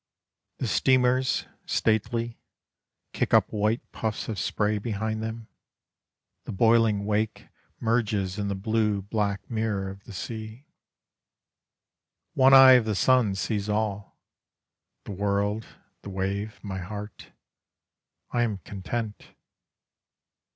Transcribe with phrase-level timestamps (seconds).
[0.57, 2.39] The steamers, stately,
[3.13, 5.47] Kick up white puffs of spray behind them.
[6.45, 10.65] The boiling wake Merges in the blue black mirror of the sea.
[12.33, 14.17] One eye of the sun sees all:
[15.03, 15.67] The world,
[16.01, 17.27] the wave, my heart.
[18.31, 19.35] I am content.